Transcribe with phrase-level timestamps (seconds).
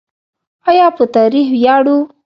[0.69, 1.97] آیا په تاریخ ویاړو؟